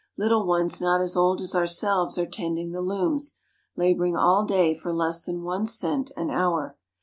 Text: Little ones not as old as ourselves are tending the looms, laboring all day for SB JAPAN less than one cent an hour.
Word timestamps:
Little 0.17 0.47
ones 0.47 0.81
not 0.81 0.99
as 0.99 1.15
old 1.15 1.41
as 1.41 1.53
ourselves 1.53 2.17
are 2.17 2.25
tending 2.25 2.71
the 2.71 2.81
looms, 2.81 3.35
laboring 3.75 4.17
all 4.17 4.45
day 4.45 4.73
for 4.73 4.89
SB 4.89 4.93
JAPAN 4.93 4.97
less 4.97 5.25
than 5.25 5.43
one 5.43 5.67
cent 5.67 6.11
an 6.17 6.31
hour. 6.31 6.75